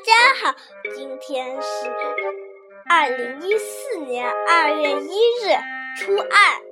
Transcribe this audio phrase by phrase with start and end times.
[0.00, 0.12] 大家
[0.42, 0.56] 好，
[0.96, 1.90] 今天是
[2.88, 5.52] 二零一四年二月一日，
[5.98, 6.62] 初二，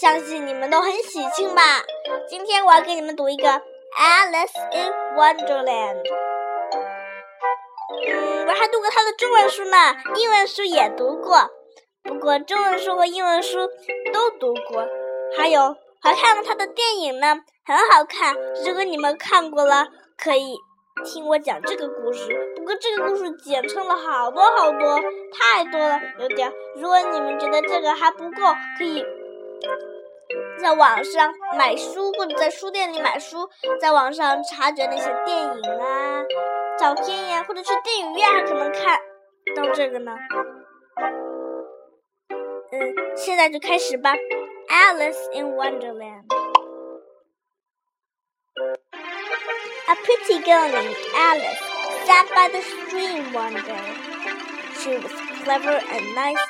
[0.00, 1.82] 相信你们都很喜庆吧？
[2.28, 3.48] 今天我要给你们读一个
[3.98, 6.02] 《Alice in Wonderland》。
[8.06, 9.76] 嗯，我还读过他的中文书呢，
[10.14, 11.50] 英文书也读过，
[12.04, 13.68] 不过中文书和英文书
[14.12, 14.86] 都读过，
[15.36, 17.34] 还有还看过他的电影呢，
[17.66, 18.32] 很好看。
[18.64, 20.56] 如果你们看过了，可以。
[21.02, 25.00] 听我讲这个故事，不过这个故事简称了好多好多，
[25.32, 26.50] 太多了，有点。
[26.76, 29.04] 如果你们觉得这个还不够，可以
[30.58, 36.22] 在网上买书，或者在书店里买书，在网上查阅那些电影啊、
[36.78, 38.98] 照片呀，或者去电影院还可能看
[39.56, 40.16] 到这个呢。
[42.72, 44.14] 嗯，现在就开始吧，
[44.68, 46.26] 《Alice in Wonderland》。
[49.86, 51.60] A pretty girl named Alice
[52.06, 53.92] sat by the stream one day.
[54.80, 55.12] She was
[55.44, 56.40] clever and nice,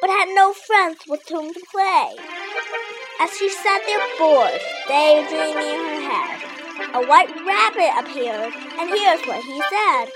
[0.00, 2.16] but had no friends with whom to play.
[3.20, 6.42] As she sat there bored, daydreaming in her head,
[6.94, 10.10] a white rabbit appeared, and here's what he said.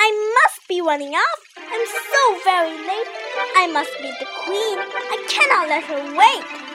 [0.00, 1.40] I must be running off.
[1.58, 3.10] I'm so very late.
[3.54, 4.78] I must meet the queen.
[4.82, 6.70] I cannot let her wait.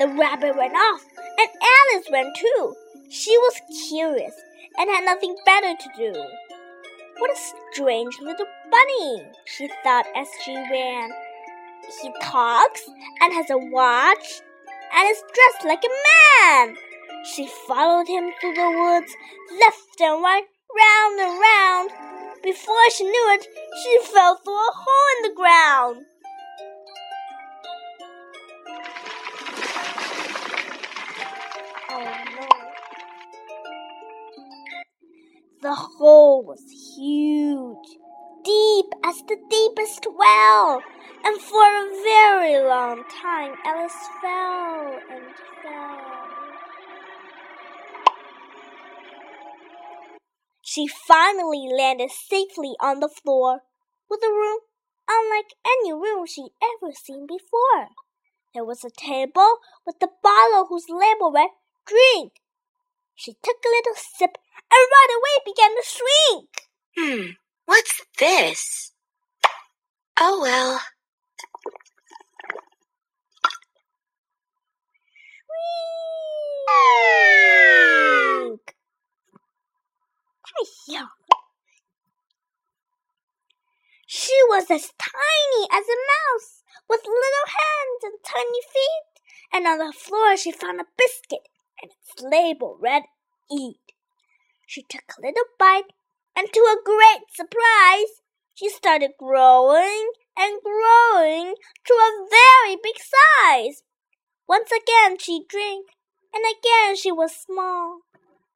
[0.00, 1.04] The rabbit went off,
[1.40, 2.74] and Alice ran too.
[3.08, 4.34] She was curious
[4.76, 6.12] and had nothing better to do.
[7.18, 7.36] What a
[7.72, 11.10] strange little bunny, she thought as she ran.
[12.02, 12.82] He talks
[13.20, 14.42] and has a watch
[14.94, 16.76] and is dressed like a man.
[17.34, 19.14] She followed him through the woods,
[19.60, 20.44] left and right,
[20.76, 21.90] round and round.
[22.42, 23.46] Before she knew it,
[23.82, 26.06] she fell through a hole in the ground.
[31.92, 32.48] Oh,
[35.60, 36.62] the hole was
[36.96, 37.98] huge,
[38.44, 40.82] deep as the deepest well,
[41.24, 43.92] and for a very long time Alice
[44.22, 46.20] fell and fell.
[50.62, 53.62] She finally landed safely on the floor,
[54.08, 54.60] with a room
[55.08, 57.88] unlike any room she'd ever seen before.
[58.54, 61.50] There was a table with a bottle whose label read
[61.89, 62.33] Drink.
[63.15, 64.37] She took a little sip
[64.71, 66.49] and right away began to shrink.
[66.97, 67.31] Hmm,
[67.65, 68.91] what's this?
[70.19, 70.81] Oh well.
[78.27, 78.75] Shrink.
[80.43, 81.09] 太小了。
[84.07, 89.21] She was as tiny as a mouse, with little hands and tiny feet,
[89.51, 91.49] and on the floor she found a biscuit,
[91.82, 93.02] and its label read
[93.50, 93.80] Eat.
[94.66, 95.92] She took a little bite,
[96.36, 98.22] and to her great surprise,
[98.54, 101.54] she started growing and growing
[101.86, 103.82] to a very big size.
[104.46, 105.86] Once again she drank,
[106.32, 108.00] and again she was small.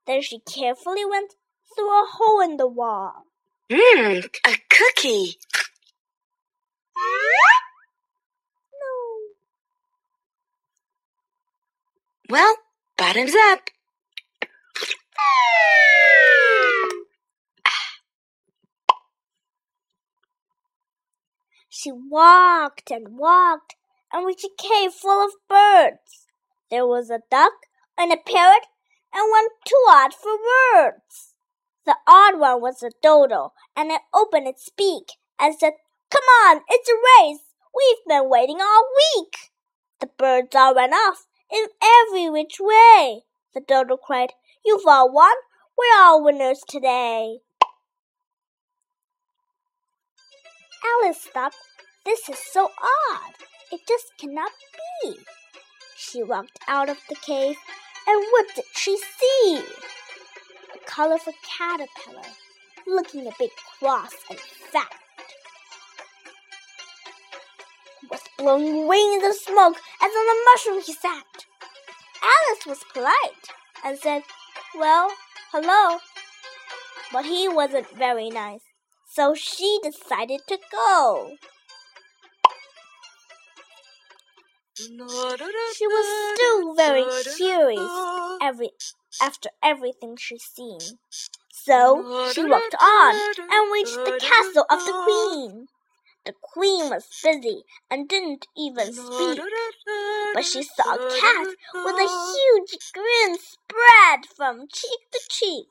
[0.07, 1.35] Then she carefully went
[1.75, 3.25] through a hole in the wall.
[3.71, 5.39] Mmm, a cookie.
[8.73, 9.19] No.
[12.29, 12.57] Well,
[12.97, 13.71] bottoms up.
[21.69, 23.75] She walked and walked
[24.13, 26.27] and reached a cave full of birds.
[26.71, 27.53] There was a duck
[27.99, 28.67] and a parrot
[29.13, 31.35] and one too odd for words.
[31.85, 35.75] The odd one was a dodo, and it opened its beak and said,
[36.11, 37.43] Come on, it's a race.
[37.75, 38.85] We've been waiting all
[39.17, 39.51] week.
[40.01, 43.23] The birds all ran off in every which way.
[43.55, 44.33] The dodo cried,
[44.65, 45.35] You've all won.
[45.79, 47.39] We're all winners today.
[51.03, 51.57] Alice stopped.
[52.05, 53.35] This is so odd.
[53.73, 54.51] It just cannot
[55.03, 55.17] be.
[55.97, 57.57] She walked out of the cave,
[58.07, 59.63] and what did she see?
[60.75, 62.29] A colorful caterpillar,
[62.87, 65.04] looking a bit cross and fat.
[68.15, 71.47] Was blowing wings of smoke as on a mushroom he sat.
[72.23, 73.49] Alice was polite
[73.85, 74.23] and said,
[74.79, 75.11] Well,
[75.51, 75.99] hello.
[77.13, 78.61] But he wasn't very nice,
[79.05, 81.33] so she decided to go.
[84.77, 87.05] She was still very
[87.37, 87.91] curious
[88.41, 88.71] every,
[89.21, 90.79] after everything she'd seen.
[91.51, 95.67] So she walked on and reached the castle of the queen.
[96.25, 99.41] The queen was busy and didn't even speak.
[100.33, 105.67] But she saw a cat with a huge grin spread from cheek to cheek.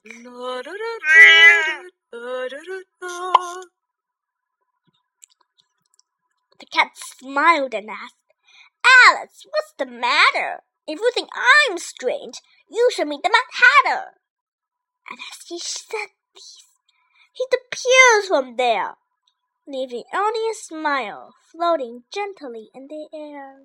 [6.59, 8.15] The cat smiled and asked,
[9.07, 10.63] Alice, what's the matter?
[10.85, 14.19] If you think I'm strange, you should meet the Mad Hatter.
[15.09, 16.63] And as he said this,
[17.31, 18.97] he disappears from there,
[19.67, 23.63] leaving only a smile floating gently in the air.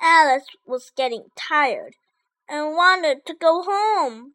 [0.00, 1.94] Alice was getting tired
[2.48, 4.34] and wanted to go home.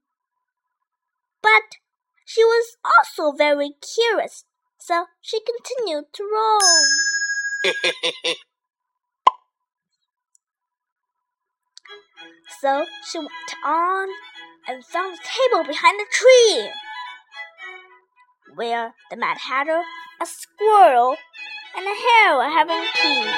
[1.42, 1.78] But
[2.26, 4.46] she was also very curious,
[4.78, 6.86] so she continued to roam.
[12.62, 13.32] So she went
[13.64, 14.10] on
[14.68, 16.70] and found a table behind the tree,
[18.54, 19.82] where the Mad Hatter,
[20.22, 21.16] a squirrel,
[21.78, 23.32] and a hare were having tea.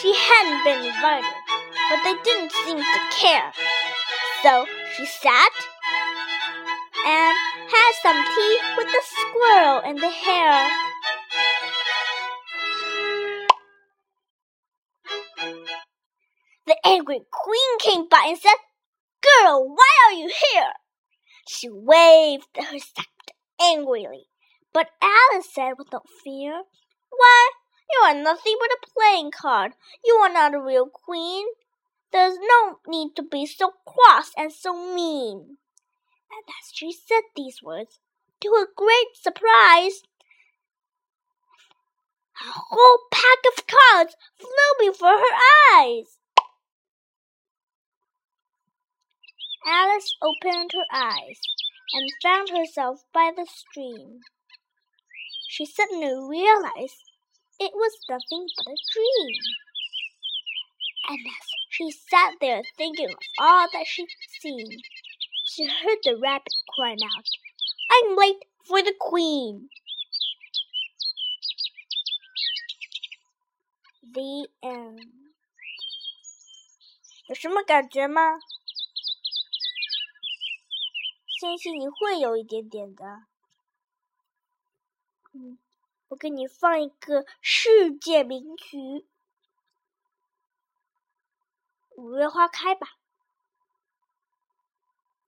[0.00, 1.36] She hadn't been invited,
[1.90, 3.52] but they didn't seem to care.
[4.42, 4.66] So
[4.96, 5.52] she sat
[7.06, 7.36] and
[7.70, 10.70] had some tea with the squirrel and the hare.
[16.66, 18.56] The angry queen came by and said,
[19.20, 20.72] Girl, why are you here?
[21.46, 23.17] She waved her scepter
[23.60, 24.26] angrily,
[24.72, 26.62] but Alice said with no fear,
[27.10, 27.50] Why,
[27.92, 29.72] you are nothing but a playing card.
[30.04, 31.46] You are not a real queen.
[32.12, 35.58] There's no need to be so cross and so mean.
[36.30, 37.98] And as she said these words,
[38.40, 40.02] to her great surprise,
[42.40, 46.18] a whole pack of cards flew before her eyes.
[49.66, 51.40] Alice opened her eyes
[51.93, 54.19] and found herself by the stream.
[55.47, 57.03] She suddenly realized
[57.59, 59.37] it was nothing but a dream.
[61.09, 64.07] And as she sat there thinking of all that she'd
[64.41, 64.79] seen,
[65.45, 67.25] she heard the rabbit crying out,
[67.91, 69.69] I'm late for the queen.
[74.13, 75.23] The end.
[77.27, 78.37] 有什么感觉吗？
[81.38, 83.26] 相信你会有一点点的。
[85.30, 85.56] 嗯，
[86.08, 88.76] 我给你放一个世界名曲
[91.90, 92.98] 《五月花开》吧，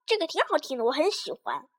[0.05, 1.69] 这个挺好听的，我很喜欢。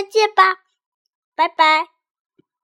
[0.00, 0.56] 再见吧，
[1.34, 1.99] 拜拜。